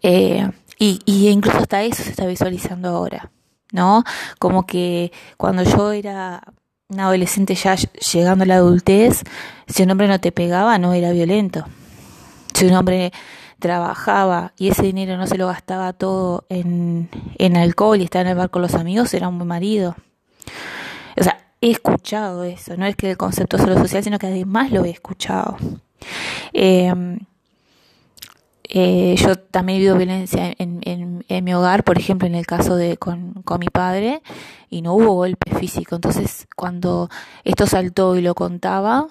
Eh, 0.01 0.50
y, 0.77 1.01
y 1.05 1.27
incluso 1.27 1.57
hasta 1.57 1.83
eso 1.83 2.03
se 2.03 2.12
está 2.12 2.25
visualizando 2.25 2.89
ahora, 2.89 3.31
¿no? 3.71 4.03
Como 4.39 4.65
que 4.65 5.12
cuando 5.38 5.63
yo 5.63 5.91
era 5.91 6.41
una 6.88 7.05
adolescente 7.05 7.53
ya 7.55 7.75
llegando 7.75 8.43
a 8.43 8.48
la 8.48 8.55
adultez, 8.55 9.24
si 9.67 9.83
un 9.83 9.91
hombre 9.91 10.07
no 10.07 10.19
te 10.19 10.31
pegaba, 10.31 10.77
no 10.77 10.93
era 10.93 11.12
violento. 11.12 11.65
Si 12.53 12.65
un 12.65 12.74
hombre 12.74 13.12
trabajaba 13.59 14.53
y 14.57 14.69
ese 14.69 14.83
dinero 14.83 15.17
no 15.17 15.27
se 15.27 15.37
lo 15.37 15.47
gastaba 15.47 15.93
todo 15.93 16.45
en, 16.49 17.09
en 17.37 17.57
alcohol 17.57 17.99
y 17.99 18.05
estaba 18.05 18.21
en 18.21 18.29
el 18.29 18.37
bar 18.37 18.49
con 18.49 18.61
los 18.61 18.75
amigos, 18.75 19.13
era 19.13 19.27
un 19.27 19.37
buen 19.37 19.47
marido. 19.47 19.95
O 21.17 21.23
sea, 21.23 21.37
he 21.61 21.71
escuchado 21.71 22.43
eso, 22.43 22.77
no 22.77 22.85
es 22.85 22.95
que 22.95 23.11
el 23.11 23.17
concepto 23.17 23.57
solo 23.57 23.75
social, 23.77 24.03
sino 24.03 24.19
que 24.19 24.27
además 24.27 24.71
lo 24.71 24.85
he 24.85 24.89
escuchado. 24.89 25.57
Em, 26.53 27.19
eh, 28.71 29.15
yo 29.17 29.35
también 29.35 29.77
he 29.77 29.79
vivido 29.79 29.97
violencia 29.97 30.53
en, 30.57 30.81
en, 31.27 31.43
mi 31.43 31.53
hogar, 31.53 31.83
por 31.83 31.97
ejemplo, 31.97 32.27
en 32.27 32.35
el 32.35 32.45
caso 32.45 32.75
de 32.75 32.97
con, 32.97 33.33
con 33.43 33.59
mi 33.59 33.67
padre, 33.67 34.21
y 34.69 34.81
no 34.81 34.93
hubo 34.93 35.13
golpe 35.15 35.55
físico. 35.55 35.95
Entonces, 35.95 36.47
cuando 36.55 37.09
esto 37.43 37.65
saltó 37.65 38.15
y 38.15 38.21
lo 38.21 38.35
contaba, 38.35 39.07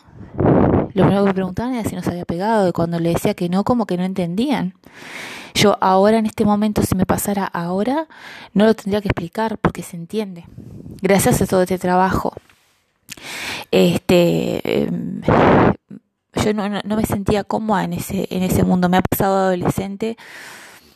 lo 0.98 1.04
primero 1.04 1.22
que 1.22 1.28
me 1.28 1.34
preguntaban 1.34 1.74
era 1.74 1.88
si 1.88 1.94
nos 1.94 2.06
había 2.08 2.24
pegado 2.24 2.68
y 2.68 2.72
cuando 2.72 2.98
le 2.98 3.10
decía 3.10 3.34
que 3.34 3.48
no, 3.48 3.62
como 3.62 3.86
que 3.86 3.96
no 3.96 4.04
entendían. 4.04 4.74
Yo 5.54 5.78
ahora 5.80 6.18
en 6.18 6.26
este 6.26 6.44
momento, 6.44 6.82
si 6.82 6.94
me 6.96 7.06
pasara 7.06 7.44
ahora, 7.44 8.08
no 8.52 8.64
lo 8.64 8.74
tendría 8.74 9.00
que 9.00 9.08
explicar 9.08 9.58
porque 9.58 9.82
se 9.82 9.96
entiende. 9.96 10.44
Gracias 11.00 11.40
a 11.40 11.46
todo 11.46 11.62
este 11.62 11.78
trabajo. 11.78 12.32
Este, 13.70 14.82
em, 14.82 15.22
yo 16.44 16.52
no, 16.52 16.68
no, 16.68 16.96
me 16.96 17.06
sentía 17.06 17.44
cómoda 17.44 17.84
en 17.84 17.92
ese, 17.92 18.26
en 18.30 18.42
ese 18.42 18.64
mundo. 18.64 18.88
Me 18.88 18.96
ha 18.96 19.02
pasado 19.02 19.36
adolescente 19.36 20.16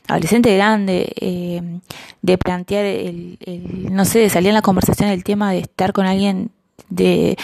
adolescente 0.08 0.54
grande, 0.54 1.12
em, 1.16 1.80
de 2.22 2.36
plantear 2.36 2.84
el, 2.84 3.38
el, 3.40 3.94
no 3.94 4.04
sé, 4.04 4.18
de 4.18 4.30
salir 4.30 4.48
en 4.48 4.54
la 4.54 4.62
conversación 4.62 5.08
el 5.08 5.22
tema 5.22 5.52
de 5.52 5.60
estar 5.60 5.92
con 5.92 6.06
alguien 6.06 6.50
de 6.90 7.38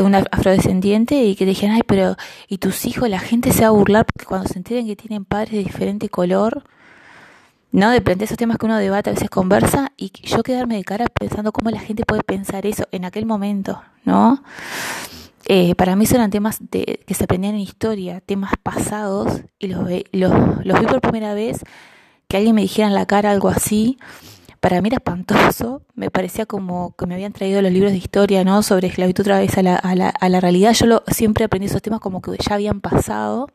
una 0.00 0.24
afrodescendiente 0.30 1.24
y 1.24 1.36
que 1.36 1.46
dijeran, 1.46 1.76
ay, 1.76 1.82
pero, 1.86 2.16
¿y 2.48 2.58
tus 2.58 2.86
hijos? 2.86 3.08
La 3.08 3.18
gente 3.18 3.52
se 3.52 3.62
va 3.62 3.68
a 3.68 3.70
burlar 3.70 4.06
porque 4.06 4.26
cuando 4.26 4.48
se 4.48 4.58
enteren 4.58 4.86
que 4.86 4.96
tienen 4.96 5.24
padres 5.24 5.52
de 5.52 5.58
diferente 5.58 6.08
color, 6.08 6.64
¿no? 7.72 7.90
De 7.90 8.00
plantear 8.00 8.26
esos 8.26 8.38
temas 8.38 8.58
que 8.58 8.66
uno 8.66 8.76
debate, 8.78 9.10
a 9.10 9.12
veces 9.12 9.30
conversa, 9.30 9.92
y 9.96 10.10
yo 10.22 10.42
quedarme 10.42 10.76
de 10.76 10.84
cara 10.84 11.06
pensando 11.06 11.52
cómo 11.52 11.70
la 11.70 11.80
gente 11.80 12.04
puede 12.04 12.22
pensar 12.22 12.66
eso 12.66 12.84
en 12.92 13.04
aquel 13.04 13.26
momento, 13.26 13.82
¿no? 14.04 14.42
Eh, 15.44 15.74
para 15.76 15.94
mí 15.94 16.06
eran 16.10 16.30
temas 16.30 16.58
de, 16.70 17.00
que 17.06 17.14
se 17.14 17.24
aprendían 17.24 17.54
en 17.54 17.60
historia, 17.60 18.20
temas 18.20 18.52
pasados, 18.62 19.42
y 19.58 19.68
los, 19.68 19.88
los, 20.12 20.32
los 20.64 20.80
vi 20.80 20.86
por 20.86 21.00
primera 21.00 21.34
vez, 21.34 21.64
que 22.28 22.36
alguien 22.36 22.54
me 22.54 22.62
dijera 22.62 22.88
en 22.88 22.94
la 22.94 23.06
cara 23.06 23.30
algo 23.30 23.48
así, 23.48 23.98
para 24.60 24.80
mí 24.80 24.88
era 24.88 24.96
espantoso, 24.96 25.82
me 25.94 26.10
parecía 26.10 26.46
como 26.46 26.94
que 26.96 27.06
me 27.06 27.14
habían 27.14 27.32
traído 27.32 27.62
los 27.62 27.72
libros 27.72 27.92
de 27.92 27.98
historia, 27.98 28.44
¿no? 28.44 28.62
Sobre 28.62 28.88
esclavitud 28.88 29.22
otra 29.22 29.38
vez 29.38 29.56
a 29.58 29.62
la, 29.62 29.76
a 29.76 29.94
la, 29.94 30.08
a 30.08 30.28
la 30.28 30.40
realidad. 30.40 30.72
Yo 30.72 30.86
lo, 30.86 31.02
siempre 31.08 31.44
aprendí 31.44 31.66
esos 31.66 31.82
temas 31.82 32.00
como 32.00 32.20
que 32.20 32.32
ya 32.38 32.54
habían 32.54 32.80
pasado 32.80 33.48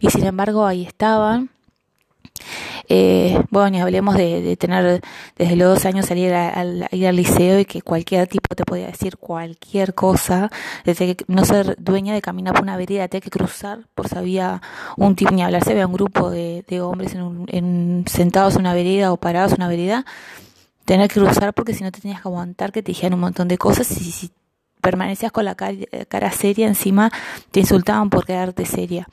y 0.00 0.10
sin 0.10 0.24
embargo 0.24 0.66
ahí 0.66 0.84
estaban. 0.84 1.50
Eh, 2.88 3.40
bueno, 3.50 3.76
y 3.76 3.80
hablemos 3.80 4.16
de, 4.16 4.56
tener 4.56 5.00
desde 5.36 5.56
los 5.56 5.74
dos 5.74 5.84
años 5.84 6.06
salir 6.06 6.32
al, 6.32 6.88
ir 6.90 7.06
al 7.06 7.16
liceo 7.16 7.58
y 7.60 7.64
que 7.64 7.82
cualquier 7.82 8.26
tipo 8.26 8.54
te 8.54 8.64
podía 8.64 8.86
decir 8.86 9.16
cualquier 9.16 9.94
cosa, 9.94 10.50
desde 10.84 11.16
que 11.16 11.24
no 11.28 11.44
ser 11.44 11.76
dueña 11.78 12.14
de 12.14 12.22
caminar 12.22 12.54
por 12.54 12.62
una 12.62 12.76
vereda, 12.76 13.08
tener 13.08 13.22
que 13.22 13.30
cruzar 13.30 13.80
por 13.94 14.08
si 14.08 14.16
había 14.16 14.62
un 14.96 15.14
tipo, 15.14 15.30
ni 15.30 15.42
hablar, 15.42 15.64
se 15.64 15.72
había 15.72 15.86
un 15.86 15.92
grupo 15.92 16.30
de, 16.30 16.64
de 16.66 16.80
hombres 16.80 17.14
en 17.14 17.46
en, 17.48 18.04
sentados 18.08 18.54
en 18.54 18.60
una 18.60 18.74
vereda 18.74 19.12
o 19.12 19.16
parados 19.16 19.52
en 19.52 19.58
una 19.58 19.68
vereda, 19.68 20.04
tener 20.84 21.08
que 21.08 21.20
cruzar 21.20 21.52
porque 21.54 21.74
si 21.74 21.84
no 21.84 21.92
te 21.92 22.00
tenías 22.00 22.22
que 22.22 22.28
aguantar 22.28 22.72
que 22.72 22.82
te 22.82 22.92
dijeran 22.92 23.14
un 23.14 23.20
montón 23.20 23.48
de 23.48 23.58
cosas 23.58 23.90
y 23.90 24.10
si 24.10 24.30
permanecías 24.80 25.32
con 25.32 25.44
la 25.44 25.54
cara 25.54 26.32
seria 26.32 26.66
encima 26.66 27.10
te 27.50 27.60
insultaban 27.60 28.10
por 28.10 28.24
quedarte 28.24 28.64
seria. 28.64 29.06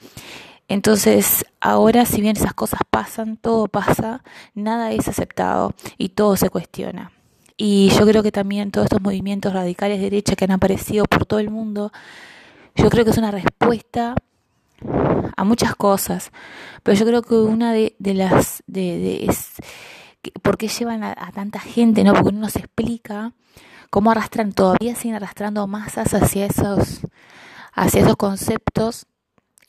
Entonces, 0.68 1.46
ahora 1.60 2.06
si 2.06 2.22
bien 2.22 2.38
esas 2.38 2.54
cosas 2.54 2.82
pasan, 2.90 3.38
todo 3.38 3.68
pasa, 3.68 4.24
nada 4.56 4.92
es 4.92 5.08
aceptado 5.08 5.74
y 5.98 6.10
todo 6.10 6.38
se 6.38 6.50
cuestiona. 6.50 7.12
Y 7.58 7.90
yo 7.98 8.06
creo 8.06 8.24
que 8.24 8.32
también 8.32 8.72
todos 8.72 8.86
estos 8.86 9.02
movimientos 9.02 9.54
radicales 9.54 10.00
de 10.00 10.06
derecha 10.06 10.36
que 10.36 10.46
han 10.46 10.52
aparecido 10.52 11.06
por 11.06 11.26
todo 11.26 11.40
el 11.40 11.52
mundo, 11.52 11.92
yo 12.76 12.90
creo 12.90 13.06
que 13.06 13.12
es 13.12 13.18
una 13.18 13.32
respuesta 13.32 14.16
a 15.38 15.44
muchas 15.44 15.76
cosas, 15.76 16.32
pero 16.84 16.98
yo 16.98 17.06
creo 17.06 17.22
que 17.22 17.36
una 17.36 17.72
de, 17.72 17.96
las 18.00 18.64
de, 18.68 18.82
de 19.00 19.26
es 19.26 19.54
por 20.42 20.58
qué 20.58 20.68
llevan 20.68 21.04
a, 21.04 21.32
tanta 21.34 21.60
gente, 21.60 22.04
¿no? 22.04 22.14
Porque 22.14 22.30
uno 22.30 22.42
nos 22.42 22.56
explica 22.56 23.34
cómo 23.90 24.12
arrastran, 24.12 24.52
todavía 24.52 24.96
siguen 24.96 25.16
arrastrando 25.16 25.66
masas 25.68 26.14
hacia 26.14 26.46
esos, 26.46 27.02
hacia 27.74 28.02
esos 28.02 28.16
conceptos 28.16 29.06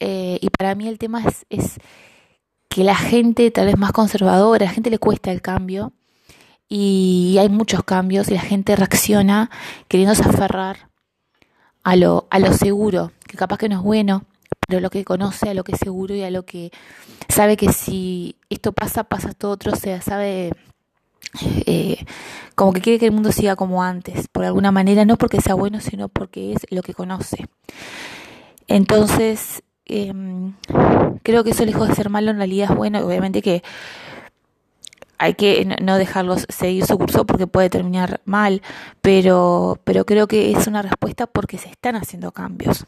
eh, 0.00 0.38
y 0.40 0.50
para 0.50 0.74
mí 0.74 0.88
el 0.88 0.98
tema 0.98 1.22
es, 1.24 1.46
es, 1.48 1.78
que 2.68 2.84
la 2.84 2.94
gente 2.94 3.50
tal 3.50 3.66
vez 3.66 3.78
más 3.78 3.92
conservadora, 3.92 4.66
a 4.66 4.68
la 4.68 4.74
gente 4.74 4.90
le 4.90 4.98
cuesta 4.98 5.32
el 5.32 5.40
cambio 5.40 5.92
y 6.68 7.36
hay 7.40 7.48
muchos 7.48 7.82
cambios 7.84 8.28
y 8.28 8.34
la 8.34 8.40
gente 8.40 8.76
reacciona 8.76 9.50
queriéndose 9.88 10.24
aferrar 10.24 10.90
a 11.84 11.96
lo, 11.96 12.26
a 12.30 12.38
lo 12.38 12.52
seguro, 12.52 13.12
que 13.26 13.36
capaz 13.38 13.58
que 13.58 13.68
no 13.68 13.76
es 13.76 13.82
bueno, 13.82 14.24
pero 14.68 14.80
lo 14.80 14.90
que 14.90 15.04
conoce, 15.04 15.48
a 15.48 15.54
lo 15.54 15.64
que 15.64 15.72
es 15.72 15.78
seguro 15.78 16.14
y 16.14 16.22
a 16.22 16.30
lo 16.30 16.44
que 16.44 16.70
sabe 17.28 17.56
que 17.56 17.72
si 17.72 18.36
esto 18.50 18.72
pasa, 18.72 19.04
pasa 19.04 19.32
todo 19.32 19.52
otro, 19.52 19.72
o 19.72 19.76
sea, 19.76 20.02
sabe 20.02 20.52
eh, 21.66 22.04
como 22.54 22.72
que 22.72 22.80
quiere 22.80 22.98
que 22.98 23.06
el 23.06 23.12
mundo 23.12 23.32
siga 23.32 23.56
como 23.56 23.82
antes, 23.82 24.28
por 24.28 24.44
alguna 24.44 24.72
manera, 24.72 25.04
no 25.04 25.16
porque 25.16 25.40
sea 25.40 25.54
bueno, 25.54 25.80
sino 25.80 26.08
porque 26.08 26.52
es 26.52 26.66
lo 26.70 26.82
que 26.82 26.94
conoce. 26.94 27.46
Entonces, 28.68 29.62
Em, 29.86 30.54
creo 31.22 31.44
que 31.44 31.50
eso 31.50 31.64
lejos 31.64 31.88
de 31.88 31.94
ser 31.94 32.10
malo 32.10 32.32
en 32.32 32.38
realidad 32.38 32.70
es 32.70 32.76
bueno, 32.76 32.98
obviamente 33.06 33.40
que 33.40 33.62
hay 35.18 35.34
que 35.34 35.64
no 35.80 35.96
dejarlos 35.96 36.46
seguir 36.48 36.84
su 36.84 36.98
curso 36.98 37.24
porque 37.24 37.46
puede 37.46 37.70
terminar 37.70 38.20
mal, 38.24 38.62
pero, 39.00 39.80
pero 39.84 40.04
creo 40.04 40.26
que 40.26 40.50
es 40.50 40.66
una 40.66 40.82
respuesta 40.82 41.26
porque 41.26 41.56
se 41.56 41.68
están 41.68 41.96
haciendo 41.96 42.32
cambios 42.32 42.84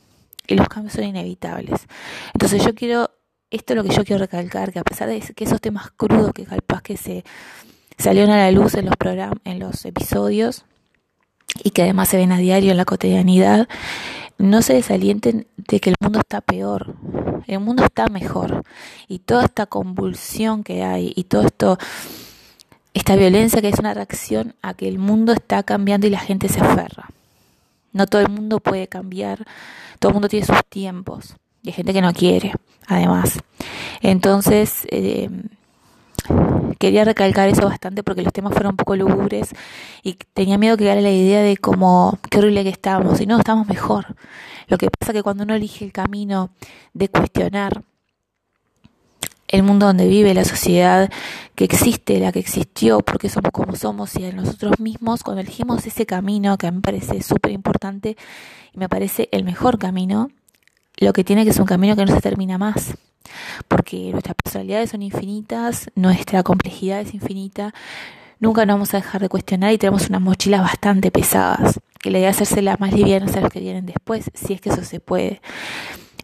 y 0.47 0.57
los 0.57 0.69
cambios 0.69 0.95
son 0.95 1.05
inevitables. 1.05 1.87
Entonces 2.35 2.65
yo 2.65 2.75
quiero, 2.75 3.11
esto 3.51 3.73
es 3.73 3.77
lo 3.77 3.85
que 3.85 3.95
yo 3.95 4.05
quiero 4.05 4.21
recalcar, 4.21 4.73
que 4.73 4.79
a 4.79 4.85
pesar 4.85 5.09
de 5.09 5.21
que 5.21 5.45
esos 5.45 5.61
temas 5.61 5.91
crudos 5.93 6.33
que 6.33 6.45
capaz 6.45 6.83
que 6.83 6.97
se 6.97 7.25
salieron 7.97 8.31
a 8.31 8.39
la 8.39 8.51
luz 8.51 8.75
en 8.75 8.87
los 8.87 8.97
programas, 8.97 9.39
en 9.45 9.59
los 9.59 9.85
episodios 9.85 10.65
y 11.63 11.71
que 11.71 11.83
además 11.83 12.09
se 12.09 12.17
ven 12.17 12.33
a 12.33 12.39
diario 12.39 12.73
en 12.73 12.77
la 12.77 12.85
cotidianidad, 12.85 13.69
no 14.39 14.63
se 14.63 14.75
desalienten 14.75 15.47
de 15.57 15.81
que 15.81 15.91
el 15.91 15.97
mundo 16.01 16.21
está 16.21 16.41
peor, 16.41 16.95
el 17.47 17.61
mundo 17.61 17.85
está 17.85 18.07
mejor 18.07 18.65
y 19.09 19.19
toda 19.19 19.45
esta 19.45 19.67
convulsión 19.67 20.63
que 20.63 20.83
hay 20.83 21.13
y 21.17 21.25
todo 21.25 21.43
esto, 21.43 21.79
esta 22.95 23.17
violencia 23.17 23.61
que 23.61 23.69
es 23.69 23.79
una 23.79 23.95
reacción 23.95 24.55
a 24.63 24.75
que 24.75 24.89
el 24.89 24.99
mundo 24.99 25.33
está 25.33 25.63
cambiando 25.65 26.07
y 26.07 26.11
la 26.11 26.21
gente 26.21 26.49
se 26.49 26.61
aferra. 26.61 27.11
No 27.93 28.07
todo 28.07 28.23
el 28.23 28.29
mundo 28.29 28.61
puede 28.61 28.87
cambiar, 28.87 29.45
todo 29.99 30.11
el 30.11 30.15
mundo 30.15 30.29
tiene 30.29 30.47
sus 30.47 30.65
tiempos 30.69 31.35
y 31.63 31.71
hay 31.71 31.75
gente 31.75 31.93
que 31.93 32.03
no 32.03 32.13
quiere, 32.13 32.53
además. 32.87 33.41
Entonces, 34.01 34.87
eh, 34.91 35.29
quería 36.79 37.05
recalcar 37.05 37.49
eso 37.49 37.67
bastante 37.67 38.03
porque 38.03 38.23
los 38.23 38.33
temas 38.33 38.53
fueron 38.53 38.73
un 38.73 38.77
poco 38.77 38.97
lúgubres 38.97 39.55
y 40.03 40.15
tenía 40.33 40.59
miedo 40.59 40.77
que 40.77 40.85
quedara 40.85 41.01
la 41.01 41.11
idea 41.11 41.43
de 41.43 41.57
como 41.57 42.19
qué 42.31 42.39
horrible 42.39 42.63
que 42.63 42.71
estábamos 42.71 43.21
y 43.21 43.27
no, 43.27 43.39
estamos 43.39 43.67
mejor. 43.67 44.17
Lo 44.69 44.79
que 44.79 44.89
pasa 44.91 45.13
que 45.13 45.23
cuando 45.23 45.45
uno 45.45 45.55
elige 45.55 45.85
el 45.85 45.93
camino 45.93 46.51
de 46.95 47.09
cuestionar 47.09 47.83
el 49.49 49.63
mundo 49.63 49.87
donde 49.87 50.07
vive, 50.07 50.35
la 50.35 50.45
sociedad 50.45 51.11
que 51.55 51.65
existe, 51.65 52.19
la 52.21 52.33
que 52.33 52.39
existió, 52.39 53.01
porque 53.01 53.31
somos 53.31 53.51
como 53.51 53.75
somos 53.77 54.15
y 54.17 54.27
a 54.27 54.33
nosotros 54.33 54.79
mismos, 54.79 55.23
cuando 55.23 55.41
elegimos 55.41 55.87
ese 55.87 56.05
camino 56.05 56.59
que 56.59 56.67
a 56.67 56.71
mí 56.71 56.77
me 56.77 56.83
parece 56.83 57.23
súper 57.23 57.53
importante 57.53 58.17
y 58.75 58.79
me 58.79 58.89
parece 58.91 59.29
el 59.33 59.45
mejor 59.45 59.79
camino, 59.79 60.29
lo 60.99 61.13
que 61.15 61.25
tiene 61.25 61.47
que 61.47 61.53
ser 61.53 61.63
un 61.63 61.69
camino 61.69 61.97
que 61.97 62.05
no 62.05 62.15
se 62.15 62.21
termina 62.21 62.59
más 62.59 62.95
porque 63.67 64.11
nuestras 64.13 64.37
personalidades 64.43 64.91
son 64.91 65.03
infinitas, 65.03 65.91
nuestra 65.95 66.43
complejidad 66.43 67.01
es 67.01 67.15
infinita, 67.15 67.75
nunca 68.41 68.65
nos 68.67 68.75
vamos 68.75 68.95
a 68.95 68.99
dejar 68.99 69.21
de 69.21 69.29
cuestionar 69.29 69.73
y 69.73 69.79
tenemos 69.79 70.09
unas 70.09 70.21
mochilas 70.21 70.63
bastante 70.63 71.11
pesadas, 71.11 71.81
que 71.99 72.11
la 72.11 72.19
idea 72.19 72.31
es 72.31 72.37
hacerse 72.37 72.63
las 72.63 72.81
más 72.81 72.93
livianas 72.93 73.37
a 73.37 73.41
los 73.41 73.51
que 73.51 73.61
vienen 73.61 73.87
después, 73.87 74.31
si 74.35 74.55
es 74.55 74.61
que 74.61 74.71
eso 74.71 74.85
se 74.85 75.01
puede. 75.01 75.41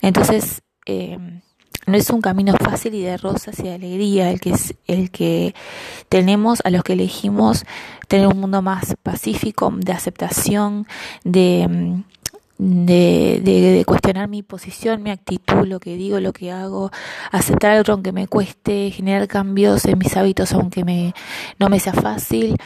Entonces, 0.02 0.62
eh, 0.86 1.18
no 1.86 1.96
es 1.96 2.08
un 2.10 2.20
camino 2.20 2.54
fácil 2.54 2.94
y 2.94 3.02
de 3.02 3.16
rosas 3.16 3.58
y 3.58 3.64
de 3.64 3.74
alegría 3.74 4.30
el 4.30 4.40
que 4.40 4.50
es 4.50 4.74
el 4.86 5.10
que 5.10 5.54
tenemos 6.08 6.60
a 6.64 6.70
los 6.70 6.82
que 6.82 6.94
elegimos 6.94 7.64
tener 8.08 8.26
un 8.26 8.40
mundo 8.40 8.62
más 8.62 8.96
pacífico, 9.02 9.72
de 9.76 9.92
aceptación, 9.92 10.86
de 11.24 12.02
mm, 12.58 12.84
de, 12.86 13.40
de, 13.44 13.84
cuestionar 13.84 14.28
mi 14.28 14.42
posición, 14.42 15.02
mi 15.02 15.10
actitud, 15.10 15.66
lo 15.66 15.80
que 15.80 15.96
digo, 15.96 16.20
lo 16.20 16.32
que 16.32 16.50
hago, 16.52 16.90
aceptar 17.30 17.72
algo 17.72 17.92
aunque 17.92 18.12
me 18.12 18.26
cueste, 18.28 18.90
generar 18.90 19.28
cambios 19.28 19.84
en 19.86 19.98
mis 19.98 20.16
hábitos 20.16 20.52
aunque 20.52 20.84
me, 20.84 21.14
no 21.58 21.68
me 21.68 21.80
sea 21.80 21.92
fácil. 21.92 22.56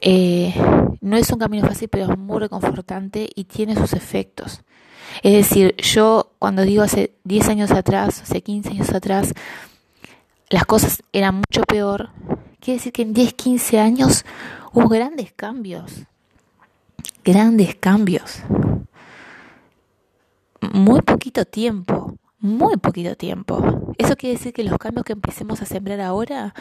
Eh, 0.00 0.52
no 1.00 1.16
es 1.16 1.30
un 1.30 1.38
camino 1.38 1.66
fácil, 1.68 1.88
pero 1.88 2.10
es 2.10 2.18
muy 2.18 2.40
reconfortante 2.40 3.28
y 3.34 3.44
tiene 3.44 3.76
sus 3.76 3.92
efectos. 3.92 4.62
Es 5.22 5.32
decir, 5.32 5.76
yo 5.76 6.32
cuando 6.38 6.62
digo 6.62 6.82
hace 6.82 7.12
10 7.24 7.48
años 7.48 7.70
atrás, 7.70 8.22
hace 8.22 8.42
15 8.42 8.70
años 8.70 8.90
atrás, 8.90 9.32
las 10.48 10.64
cosas 10.64 11.02
eran 11.12 11.36
mucho 11.36 11.62
peor, 11.62 12.10
quiere 12.60 12.78
decir 12.78 12.92
que 12.92 13.02
en 13.02 13.12
10, 13.12 13.34
15 13.34 13.78
años 13.78 14.24
hubo 14.72 14.88
grandes 14.88 15.32
cambios. 15.32 15.92
Grandes 17.24 17.76
cambios 17.76 18.42
muy 20.72 21.02
poquito 21.02 21.44
tiempo, 21.44 22.16
muy 22.38 22.76
poquito 22.76 23.16
tiempo. 23.16 23.94
Eso 23.98 24.16
quiere 24.16 24.36
decir 24.36 24.52
que 24.52 24.64
los 24.64 24.78
cambios 24.78 25.04
que 25.04 25.12
empecemos 25.12 25.60
a 25.62 25.66
sembrar 25.66 26.00
ahora 26.00 26.54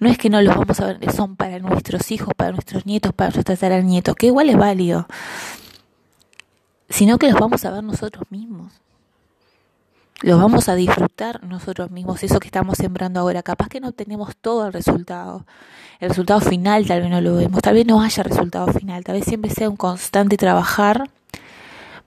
no 0.00 0.08
es 0.08 0.18
que 0.18 0.30
no 0.30 0.40
los 0.42 0.56
vamos 0.56 0.80
a 0.80 0.86
ver, 0.86 1.12
son 1.12 1.36
para 1.36 1.58
nuestros 1.58 2.10
hijos, 2.10 2.32
para 2.36 2.52
nuestros 2.52 2.86
nietos, 2.86 3.12
para 3.12 3.30
nuestros 3.30 3.84
nietos, 3.84 4.14
que 4.16 4.26
igual 4.26 4.50
es 4.50 4.56
válido, 4.56 5.06
sino 6.88 7.18
que 7.18 7.30
los 7.30 7.40
vamos 7.40 7.64
a 7.64 7.70
ver 7.70 7.82
nosotros 7.84 8.24
mismos. 8.30 8.72
lo 10.22 10.38
vamos 10.38 10.68
a 10.68 10.74
disfrutar 10.74 11.44
nosotros 11.44 11.90
mismos, 11.90 12.22
eso 12.22 12.40
que 12.40 12.48
estamos 12.48 12.78
sembrando 12.78 13.20
ahora. 13.20 13.42
Capaz 13.42 13.68
que 13.68 13.80
no 13.80 13.92
tenemos 13.92 14.36
todo 14.36 14.66
el 14.66 14.72
resultado. 14.72 15.44
El 16.00 16.08
resultado 16.10 16.40
final 16.40 16.86
tal 16.86 17.02
vez 17.02 17.10
no 17.10 17.20
lo 17.20 17.36
vemos, 17.36 17.60
tal 17.62 17.74
vez 17.74 17.86
no 17.86 18.00
haya 18.00 18.22
resultado 18.22 18.68
final, 18.68 19.04
tal 19.04 19.16
vez 19.16 19.24
siempre 19.24 19.50
sea 19.50 19.68
un 19.70 19.76
constante 19.76 20.36
trabajar, 20.36 21.10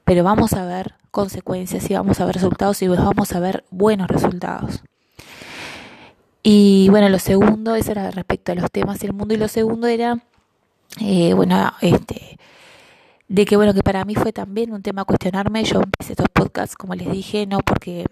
pero 0.04 0.24
vamos 0.24 0.54
a 0.54 0.66
ver 0.66 0.96
consecuencias 1.18 1.90
y 1.90 1.96
vamos 1.96 2.20
a 2.20 2.26
ver 2.26 2.36
resultados 2.36 2.80
y 2.84 2.88
vamos 2.88 3.34
a 3.34 3.40
ver 3.40 3.64
buenos 3.72 4.08
resultados. 4.08 4.84
Y 6.44 6.88
bueno, 6.92 7.10
lo 7.10 7.18
segundo, 7.18 7.74
eso 7.74 7.92
era 7.92 8.12
respecto 8.12 8.52
a 8.52 8.56
los 8.56 8.70
temas 8.70 9.00
del 9.00 9.14
mundo, 9.14 9.34
y 9.34 9.38
lo 9.38 9.48
segundo 9.48 9.88
era, 9.88 10.20
eh, 11.02 11.34
bueno, 11.34 11.74
este, 11.82 12.38
de 13.28 13.46
que 13.46 13.56
bueno, 13.58 13.74
que 13.74 13.82
para 13.82 14.06
mí 14.06 14.14
fue 14.14 14.32
también 14.32 14.72
un 14.72 14.84
tema 14.84 15.06
cuestionarme. 15.06 15.64
Yo 15.64 15.82
empecé 15.82 16.14
estos 16.14 16.30
podcasts, 16.32 16.76
como 16.76 16.94
les 16.94 17.12
dije, 17.12 17.48
no 17.48 17.62
porque 17.62 18.06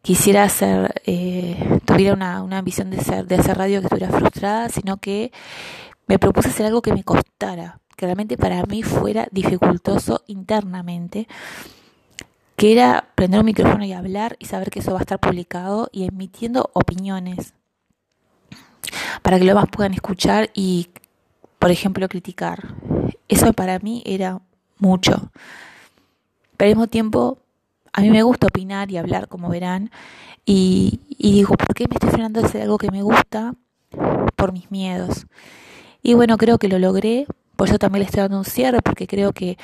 quisiera 0.00 0.44
hacer, 0.44 1.02
eh, 1.06 1.80
tuviera 1.84 2.14
una, 2.14 2.42
una 2.44 2.58
ambición 2.58 2.88
de, 2.90 3.00
ser, 3.00 3.26
de 3.26 3.34
hacer 3.34 3.58
radio 3.58 3.80
que 3.80 3.86
estuviera 3.86 4.16
frustrada, 4.16 4.68
sino 4.68 4.98
que 4.98 5.32
me 6.06 6.20
propuse 6.20 6.50
hacer 6.50 6.66
algo 6.66 6.82
que 6.82 6.94
me 6.94 7.02
costara, 7.02 7.80
que 7.96 8.06
realmente 8.06 8.38
para 8.38 8.62
mí 8.64 8.84
fuera 8.84 9.26
dificultoso 9.32 10.22
internamente, 10.28 11.26
que 12.60 12.72
era 12.72 13.08
prender 13.14 13.40
un 13.40 13.46
micrófono 13.46 13.86
y 13.86 13.94
hablar 13.94 14.36
y 14.38 14.44
saber 14.44 14.68
que 14.68 14.80
eso 14.80 14.92
va 14.92 14.98
a 14.98 15.00
estar 15.00 15.18
publicado 15.18 15.88
y 15.92 16.04
emitiendo 16.04 16.68
opiniones 16.74 17.54
para 19.22 19.38
que 19.38 19.46
lo 19.46 19.54
más 19.54 19.64
puedan 19.70 19.94
escuchar 19.94 20.50
y, 20.52 20.90
por 21.58 21.70
ejemplo, 21.70 22.06
criticar. 22.06 22.74
Eso 23.28 23.54
para 23.54 23.78
mí 23.78 24.02
era 24.04 24.42
mucho. 24.76 25.30
Pero 26.58 26.68
al 26.68 26.76
mismo 26.76 26.86
tiempo, 26.86 27.38
a 27.94 28.02
mí 28.02 28.10
me 28.10 28.22
gusta 28.22 28.48
opinar 28.48 28.90
y 28.90 28.98
hablar, 28.98 29.28
como 29.28 29.48
verán, 29.48 29.90
y, 30.44 31.00
digo, 31.18 31.54
¿por 31.54 31.74
qué 31.74 31.86
me 31.88 31.94
estoy 31.94 32.10
frenando 32.10 32.42
a 32.42 32.44
hacer 32.44 32.60
algo 32.60 32.76
que 32.76 32.90
me 32.90 33.00
gusta? 33.00 33.54
Por 34.36 34.52
mis 34.52 34.70
miedos. 34.70 35.26
Y 36.02 36.12
bueno, 36.12 36.36
creo 36.36 36.58
que 36.58 36.68
lo 36.68 36.78
logré, 36.78 37.26
por 37.56 37.68
eso 37.68 37.78
también 37.78 38.00
le 38.00 38.04
estoy 38.04 38.20
dando 38.20 38.36
un 38.36 38.44
cierre, 38.44 38.82
porque 38.82 39.06
creo 39.06 39.32
que 39.32 39.56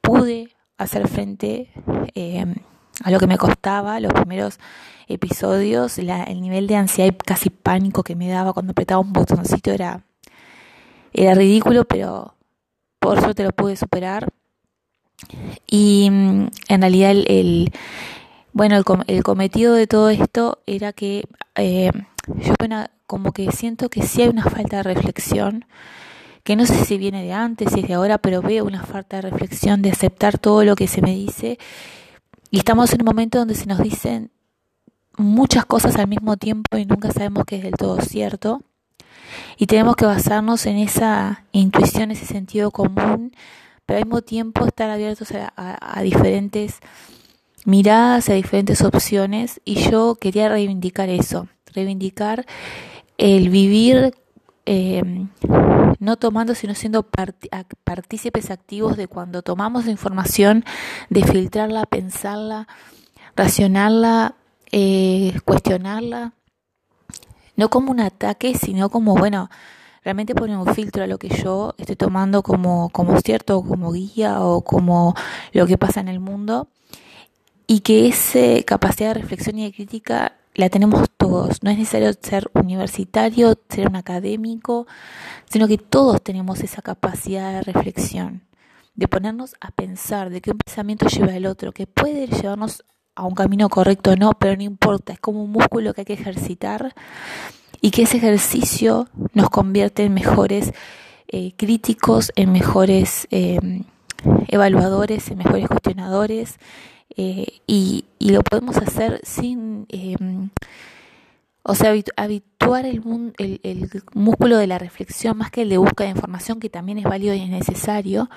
pude 0.00 0.55
hacer 0.78 1.08
frente 1.08 1.70
eh, 2.14 2.44
a 3.02 3.10
lo 3.10 3.18
que 3.18 3.26
me 3.26 3.38
costaba, 3.38 4.00
los 4.00 4.12
primeros 4.12 4.58
episodios, 5.08 5.98
el 5.98 6.40
nivel 6.40 6.66
de 6.66 6.76
ansiedad 6.76 7.12
y 7.12 7.16
casi 7.16 7.50
pánico 7.50 8.02
que 8.02 8.16
me 8.16 8.28
daba 8.28 8.52
cuando 8.52 8.72
apretaba 8.72 9.00
un 9.00 9.12
botoncito 9.12 9.70
era, 9.70 10.04
era 11.12 11.34
ridículo, 11.34 11.84
pero 11.84 12.34
por 12.98 13.20
suerte 13.20 13.44
lo 13.44 13.52
pude 13.52 13.76
superar. 13.76 14.28
Y 15.66 16.08
mm, 16.10 16.48
en 16.68 16.80
realidad 16.80 17.12
el, 17.12 17.72
bueno, 18.52 18.82
el, 19.06 19.22
cometido 19.22 19.74
de 19.74 19.86
todo 19.86 20.10
esto 20.10 20.58
era 20.66 20.92
que 20.92 21.24
eh, 21.54 21.90
yo 22.26 22.54
como 23.06 23.32
que 23.32 23.50
siento 23.52 23.88
que 23.88 24.02
sí 24.02 24.22
hay 24.22 24.28
una 24.28 24.44
falta 24.44 24.78
de 24.78 24.82
reflexión, 24.82 25.64
que 26.46 26.54
no 26.54 26.64
sé 26.64 26.84
si 26.84 26.96
viene 26.96 27.24
de 27.24 27.32
antes, 27.32 27.72
si 27.72 27.80
es 27.80 27.88
de 27.88 27.94
ahora, 27.94 28.18
pero 28.18 28.40
veo 28.40 28.64
una 28.64 28.84
falta 28.84 29.16
de 29.16 29.22
reflexión, 29.22 29.82
de 29.82 29.90
aceptar 29.90 30.38
todo 30.38 30.62
lo 30.62 30.76
que 30.76 30.86
se 30.86 31.02
me 31.02 31.12
dice. 31.12 31.58
Y 32.52 32.58
estamos 32.58 32.92
en 32.92 33.02
un 33.02 33.06
momento 33.06 33.38
donde 33.38 33.56
se 33.56 33.66
nos 33.66 33.80
dicen 33.82 34.30
muchas 35.18 35.66
cosas 35.66 35.96
al 35.96 36.06
mismo 36.06 36.36
tiempo 36.36 36.76
y 36.76 36.86
nunca 36.86 37.10
sabemos 37.10 37.42
qué 37.48 37.56
es 37.56 37.64
del 37.64 37.72
todo 37.72 38.00
cierto. 38.00 38.62
Y 39.58 39.66
tenemos 39.66 39.96
que 39.96 40.06
basarnos 40.06 40.66
en 40.66 40.76
esa 40.76 41.44
intuición, 41.50 42.12
ese 42.12 42.26
sentido 42.26 42.70
común, 42.70 43.32
pero 43.84 43.98
al 43.98 44.04
mismo 44.04 44.22
tiempo 44.22 44.66
estar 44.66 44.88
abiertos 44.88 45.32
a, 45.32 46.00
diferentes 46.04 46.78
miradas, 47.64 48.28
a 48.28 48.34
diferentes 48.34 48.82
opciones. 48.82 49.60
Y 49.64 49.90
yo 49.90 50.14
quería 50.14 50.48
reivindicar 50.48 51.08
eso, 51.08 51.48
reivindicar 51.74 52.46
el 53.18 53.48
vivir 53.48 54.14
em, 54.66 55.28
no 55.98 56.16
tomando, 56.16 56.54
sino 56.54 56.74
siendo 56.74 57.02
partícipes 57.84 58.50
activos 58.50 58.96
de 58.96 59.08
cuando 59.08 59.42
tomamos 59.42 59.86
información, 59.86 60.64
de 61.08 61.24
filtrarla, 61.24 61.86
pensarla, 61.86 62.68
racionarla, 63.34 64.34
eh, 64.72 65.38
cuestionarla 65.44 66.34
no 67.56 67.70
como 67.70 67.90
un 67.90 68.00
ataque, 68.00 68.54
sino 68.54 68.90
como, 68.90 69.16
bueno, 69.16 69.50
realmente 70.04 70.34
poner 70.34 70.56
un 70.56 70.72
filtro 70.74 71.02
a 71.02 71.06
lo 71.06 71.18
que 71.18 71.28
yo 71.28 71.74
estoy 71.78 71.96
tomando 71.96 72.42
como, 72.42 72.90
como 72.90 73.18
cierto, 73.20 73.62
como 73.62 73.92
guía 73.92 74.40
o 74.40 74.60
como 74.60 75.14
lo 75.52 75.66
que 75.66 75.78
pasa 75.78 76.00
en 76.00 76.08
el 76.08 76.20
mundo. 76.20 76.68
Y 77.66 77.80
que 77.80 78.06
esa 78.06 78.62
capacidad 78.64 79.14
de 79.14 79.20
reflexión 79.20 79.58
y 79.58 79.64
de 79.64 79.72
crítica 79.72 80.34
la 80.56 80.70
tenemos 80.70 81.08
todos. 81.16 81.62
No 81.62 81.70
es 81.70 81.78
necesario 81.78 82.12
ser 82.20 82.50
universitario, 82.54 83.54
ser 83.68 83.88
un 83.88 83.96
académico, 83.96 84.86
sino 85.50 85.68
que 85.68 85.78
todos 85.78 86.22
tenemos 86.22 86.60
esa 86.60 86.82
capacidad 86.82 87.52
de 87.52 87.62
reflexión, 87.62 88.42
de 88.94 89.06
ponernos 89.06 89.54
a 89.60 89.70
pensar, 89.70 90.30
de 90.30 90.42
un 90.50 90.58
pensamiento 90.58 91.06
lleva 91.06 91.34
al 91.34 91.46
otro, 91.46 91.72
que 91.72 91.86
puede 91.86 92.26
llevarnos 92.26 92.84
a 93.14 93.24
un 93.24 93.34
camino 93.34 93.68
correcto 93.68 94.12
o 94.12 94.16
no, 94.16 94.32
pero 94.32 94.56
no 94.56 94.62
importa, 94.62 95.12
es 95.12 95.20
como 95.20 95.44
un 95.44 95.52
músculo 95.52 95.94
que 95.94 96.02
hay 96.02 96.04
que 96.06 96.12
ejercitar 96.14 96.94
y 97.80 97.90
que 97.90 98.02
ese 98.02 98.16
ejercicio 98.16 99.08
nos 99.34 99.50
convierte 99.50 100.04
en 100.04 100.14
mejores 100.14 100.72
eh, 101.28 101.52
críticos, 101.56 102.32
en 102.34 102.52
mejores 102.52 103.26
eh, 103.30 103.58
evaluadores, 104.48 105.30
en 105.30 105.38
mejores 105.38 105.68
cuestionadores 105.68 106.58
eh, 107.16 107.60
y, 107.66 108.04
y, 108.18 108.30
lo 108.30 108.42
podemos 108.42 108.76
hacer 108.76 109.20
sin, 109.22 109.86
o 111.62 111.74
sea, 111.74 111.94
habituar 112.16 112.86
el, 112.86 113.02
el, 113.38 113.60
el 113.62 113.90
músculo 114.14 114.56
de 114.56 114.66
la 114.66 114.78
reflexión 114.78 115.36
más 115.38 115.50
que 115.50 115.62
el 115.62 115.68
de 115.68 115.78
búsqueda 115.78 116.06
de 116.06 116.14
información, 116.14 116.60
que 116.60 116.70
también 116.70 116.98
es 116.98 117.04
válido 117.04 117.34
y 117.34 117.40
es 117.40 117.48
necesario, 117.48 118.28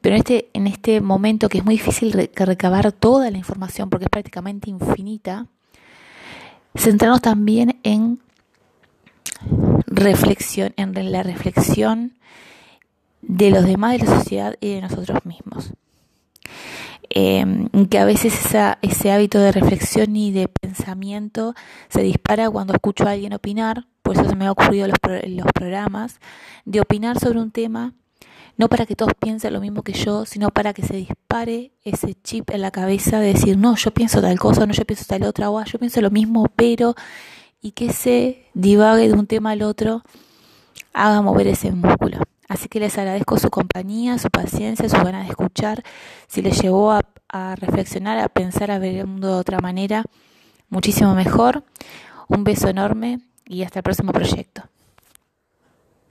pero 0.00 0.16
en 0.16 0.20
este, 0.20 0.50
en 0.52 0.66
este 0.66 1.00
momento 1.00 1.48
que 1.48 1.58
es 1.58 1.64
muy 1.64 1.76
difícil 1.76 2.12
recabar 2.12 2.92
toda 2.92 3.30
la 3.30 3.38
información 3.38 3.88
porque 3.88 4.04
es 4.04 4.10
prácticamente 4.10 4.68
infinita, 4.70 5.46
centrarnos 6.76 7.22
también 7.22 7.78
en 7.84 8.20
reflexión, 9.86 10.74
en 10.76 11.12
la 11.12 11.22
reflexión 11.22 12.12
de 13.22 13.50
los 13.50 13.64
demás, 13.64 13.92
de 13.92 14.06
la 14.06 14.16
sociedad 14.18 14.56
y 14.60 14.74
de 14.74 14.80
nosotros 14.82 15.24
mismos. 15.24 15.72
Em, 17.16 17.68
que 17.86 18.00
a 18.00 18.04
veces 18.04 18.34
ese 18.82 19.12
hábito 19.12 19.38
de 19.38 19.52
reflexión 19.52 20.16
y 20.16 20.32
de 20.32 20.48
pensamiento 20.48 21.54
se 21.88 22.02
dispara 22.02 22.50
cuando 22.50 22.72
escucho 22.72 23.06
a 23.06 23.12
alguien 23.12 23.32
opinar, 23.32 23.86
por 24.02 24.16
eso 24.16 24.28
se 24.28 24.34
me 24.34 24.46
ha 24.46 24.50
ocurrido 24.50 24.88
los, 24.88 24.98
los 25.28 25.46
programas, 25.52 26.18
de 26.64 26.80
opinar 26.80 27.20
sobre 27.20 27.38
un 27.38 27.52
tema 27.52 27.94
no 28.56 28.68
para 28.68 28.84
que 28.84 28.96
todos 28.96 29.12
piensen 29.14 29.52
lo 29.52 29.60
mismo 29.60 29.82
que 29.82 29.92
yo, 29.92 30.24
sino 30.24 30.50
para 30.50 30.72
que 30.72 30.82
se 30.82 30.96
dispare 30.96 31.70
ese 31.84 32.14
chip 32.14 32.50
en 32.50 32.62
la 32.62 32.72
cabeza 32.72 33.20
de 33.20 33.32
decir, 33.32 33.56
no, 33.58 33.76
yo 33.76 33.92
pienso 33.92 34.20
tal 34.20 34.38
cosa, 34.40 34.66
no, 34.66 34.72
yo 34.72 34.84
pienso 34.84 35.04
tal 35.06 35.22
otra, 35.22 35.50
o 35.50 35.58
ah, 35.58 35.64
yo 35.64 35.78
pienso 35.78 36.00
lo 36.00 36.10
mismo, 36.10 36.46
pero, 36.56 36.94
y 37.60 37.72
que 37.72 37.92
se 37.92 38.46
divague 38.54 39.08
de 39.08 39.14
un 39.14 39.26
tema 39.26 39.52
al 39.52 39.62
otro, 39.62 40.02
haga 40.92 41.22
mover 41.22 41.46
ese 41.48 41.70
músculo. 41.72 42.18
Así 42.48 42.68
que 42.68 42.80
les 42.80 42.96
agradezco 42.98 43.38
su 43.38 43.50
compañía, 43.50 44.18
su 44.18 44.28
paciencia, 44.30 44.88
su 44.88 44.96
ganas 44.96 45.24
de 45.24 45.30
escuchar. 45.30 45.82
Si 46.26 46.42
les 46.42 46.60
llevó 46.60 46.92
a, 46.92 47.00
a 47.28 47.54
reflexionar, 47.56 48.18
a 48.18 48.28
pensar, 48.28 48.70
a 48.70 48.78
ver 48.78 48.96
el 48.96 49.06
mundo 49.06 49.28
de 49.28 49.34
otra 49.34 49.60
manera, 49.60 50.04
muchísimo 50.68 51.14
mejor. 51.14 51.64
Un 52.28 52.44
beso 52.44 52.68
enorme 52.68 53.20
y 53.46 53.62
hasta 53.62 53.80
el 53.80 53.82
próximo 53.82 54.12
proyecto. 54.12 54.62